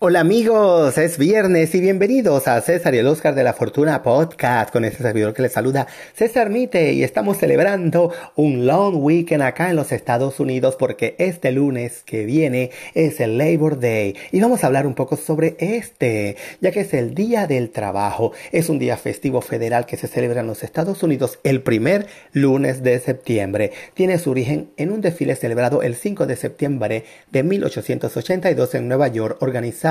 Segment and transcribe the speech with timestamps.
[0.00, 4.72] Hola amigos, es viernes y bienvenidos a César y el Oscar de la Fortuna Podcast
[4.72, 5.86] con este servidor que les saluda
[6.16, 11.52] César Mite y estamos celebrando un long weekend acá en los Estados Unidos porque este
[11.52, 16.36] lunes que viene es el Labor Day y vamos a hablar un poco sobre este,
[16.60, 20.40] ya que es el Día del Trabajo, es un día festivo federal que se celebra
[20.40, 23.70] en los Estados Unidos el primer lunes de septiembre.
[23.94, 29.06] Tiene su origen en un desfile celebrado el 5 de septiembre de 1882 en Nueva
[29.06, 29.83] York organizado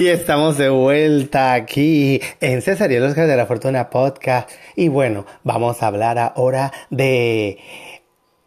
[0.00, 4.48] Y estamos de vuelta aquí en César y el Oscar de la Fortuna Podcast.
[4.74, 7.58] Y bueno, vamos a hablar ahora de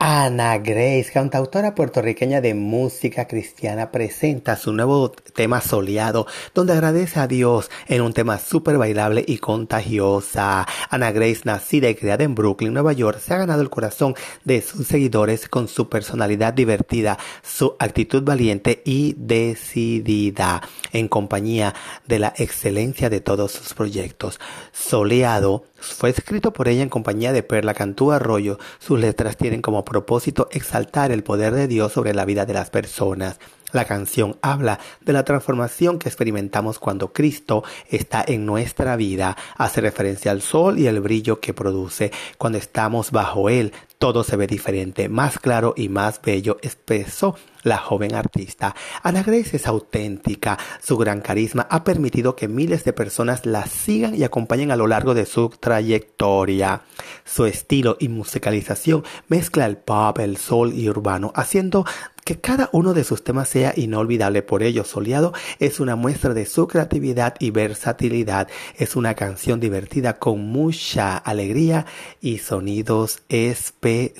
[0.05, 7.27] Ana Grace, cantautora puertorriqueña de música cristiana, presenta su nuevo tema soleado, donde agradece a
[7.27, 10.67] Dios en un tema súper bailable y contagiosa.
[10.89, 14.13] Ana Grace, nacida y criada en Brooklyn, Nueva York, se ha ganado el corazón
[14.43, 21.75] de sus seguidores con su personalidad divertida, su actitud valiente y decidida, en compañía
[22.09, 24.41] de la excelencia de todos sus proyectos.
[24.73, 28.57] Soleado fue escrito por ella en compañía de Perla Cantú Arroyo.
[28.79, 32.69] Sus letras tienen como propósito exaltar el poder de Dios sobre la vida de las
[32.69, 33.39] personas.
[33.71, 39.37] La canción habla de la transformación que experimentamos cuando Cristo está en nuestra vida.
[39.55, 42.11] Hace referencia al sol y el brillo que produce.
[42.37, 47.77] Cuando estamos bajo él, todo se ve diferente, más claro y más bello, expresó la
[47.77, 48.75] joven artista.
[49.01, 50.57] Ana Grace es auténtica.
[50.81, 54.87] Su gran carisma ha permitido que miles de personas la sigan y acompañen a lo
[54.87, 56.81] largo de su trayectoria.
[57.25, 61.85] Su estilo y musicalización mezcla el pop, el soul y urbano, haciendo
[62.23, 64.43] que cada uno de sus temas sea inolvidable.
[64.43, 68.47] Por ello, Soleado es una muestra de su creatividad y versatilidad.
[68.77, 71.85] Es una canción divertida con mucha alegría
[72.21, 74.13] y sonidos especiales.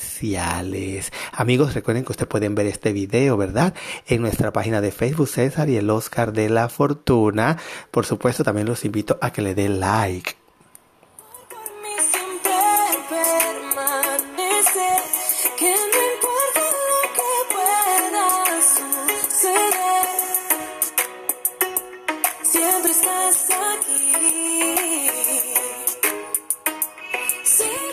[1.32, 3.74] Amigos, recuerden que ustedes pueden ver este video, ¿verdad?
[4.08, 7.58] En nuestra página de Facebook César y el Oscar de la Fortuna.
[7.92, 10.43] Por supuesto, también los invito a que le den like.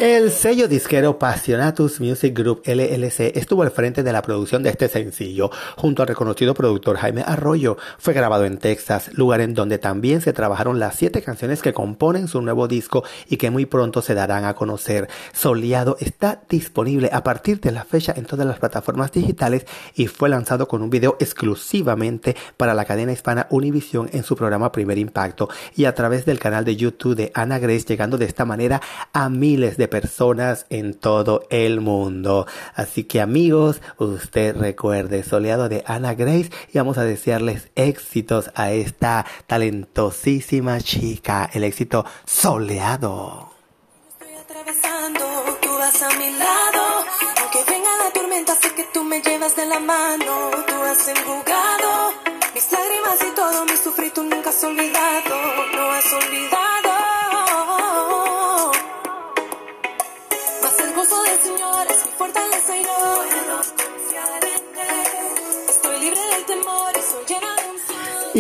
[0.01, 4.89] El sello disquero Passionatus Music Group LLC estuvo al frente de la producción de este
[4.89, 7.77] sencillo, junto al reconocido productor Jaime Arroyo.
[7.99, 12.29] Fue grabado en Texas, lugar en donde también se trabajaron las siete canciones que componen
[12.29, 15.11] su nuevo disco y que muy pronto se darán a conocer.
[15.35, 20.31] Soleado está disponible a partir de la fecha en todas las plataformas digitales y fue
[20.31, 25.51] lanzado con un video exclusivamente para la cadena hispana Univision en su programa Primer Impacto
[25.77, 28.81] y a través del canal de YouTube de Ana Grace, llegando de esta manera
[29.13, 32.47] a miles de personas en todo el mundo.
[32.75, 38.73] Así que amigos, usted recuerde, soleado de Ana Grace y vamos a desearles éxitos a
[38.73, 43.51] esta talentosísima chica, el éxito soleado.
[44.13, 45.21] Estoy atravesando,
[45.61, 47.05] tú vas a mi lado,
[47.41, 52.13] aunque venga la tormenta, sé que tú me llevas de la mano, tú has enjugado
[52.55, 55.80] mis lágrimas y todo mi sufrir, tú nunca has olvidado.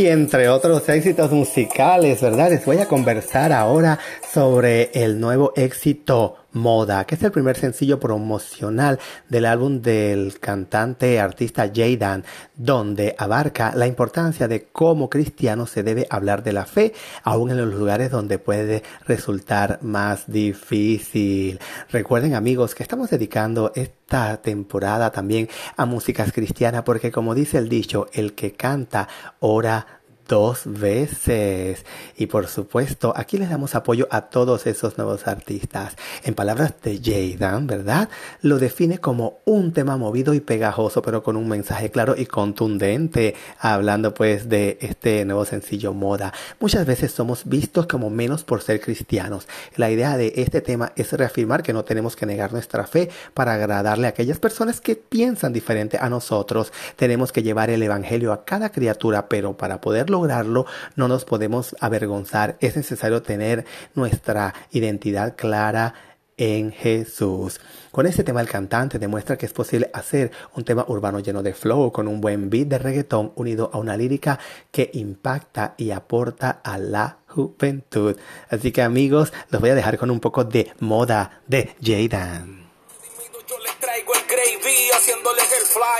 [0.00, 2.48] Y entre otros éxitos musicales, ¿verdad?
[2.48, 3.98] Les voy a conversar ahora
[4.32, 8.98] sobre el nuevo éxito Moda, que es el primer sencillo promocional
[9.28, 12.24] del álbum del cantante artista Jaydan,
[12.56, 16.92] donde abarca la importancia de cómo cristiano se debe hablar de la fe,
[17.22, 21.60] aún en los lugares donde puede resultar más difícil.
[21.90, 27.68] Recuerden amigos que estamos dedicando esta temporada también a músicas cristianas, porque como dice el
[27.68, 29.08] dicho, el que canta
[29.38, 29.99] ora
[30.30, 31.84] dos veces.
[32.16, 35.96] Y por supuesto, aquí les damos apoyo a todos esos nuevos artistas.
[36.22, 38.08] En palabras de Jaydan, ¿verdad?
[38.40, 43.34] Lo define como un tema movido y pegajoso, pero con un mensaje claro y contundente,
[43.58, 46.32] hablando pues de este nuevo sencillo moda.
[46.60, 49.48] Muchas veces somos vistos como menos por ser cristianos.
[49.74, 53.54] La idea de este tema es reafirmar que no tenemos que negar nuestra fe para
[53.54, 56.72] agradarle a aquellas personas que piensan diferente a nosotros.
[56.94, 61.76] Tenemos que llevar el evangelio a cada criatura, pero para poderlo lograrlo, no nos podemos
[61.80, 62.56] avergonzar.
[62.60, 63.64] Es necesario tener
[63.94, 65.94] nuestra identidad clara
[66.36, 67.60] en Jesús.
[67.90, 71.52] Con este tema el cantante demuestra que es posible hacer un tema urbano lleno de
[71.52, 74.38] flow con un buen beat de reggaetón unido a una lírica
[74.70, 78.16] que impacta y aporta a la juventud.
[78.48, 82.59] Así que amigos, los voy a dejar con un poco de moda de Jaydan.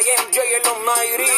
[0.00, 1.32] MJ en los 90.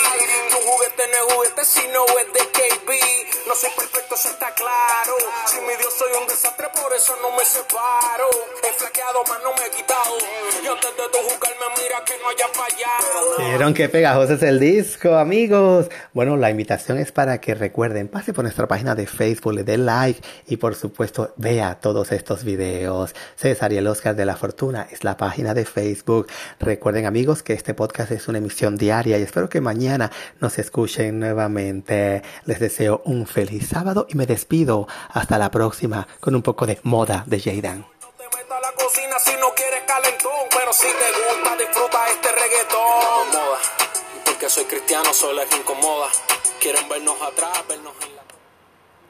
[0.51, 3.32] Tu juguete no es juguete, sino es de KB.
[3.47, 5.17] No soy perfecto, está claro.
[5.47, 8.31] Si mi Dios soy un desastre, por eso no me separo.
[8.63, 10.17] He flaqueado, más no me he quitado.
[10.63, 13.39] Y antes de tu jugarme, mira que no haya fallado.
[13.39, 15.89] ¿Vieron qué pegajoso es el disco, amigos?
[16.13, 19.77] Bueno, la invitación es para que recuerden, pase por nuestra página de Facebook, le dé
[19.77, 23.15] like y por supuesto vea todos estos videos.
[23.35, 26.29] César y el Oscar de la Fortuna es la página de Facebook.
[26.61, 31.19] Recuerden amigos que este podcast es una emisión diaria y espero que mañana nos escuchen
[31.19, 32.23] nuevamente.
[32.45, 34.87] Les deseo un feliz sábado y me despido.
[35.09, 37.87] Hasta la próxima con un poco de moda de Jaydan.